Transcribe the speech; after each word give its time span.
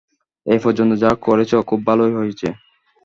এ 0.45 0.55
পর্যন্ত 0.63 0.91
যা 1.03 1.11
করেছ, 1.25 1.51
খুব 1.69 1.79
ভালই 1.87 2.13
হয়েছে। 2.19 2.47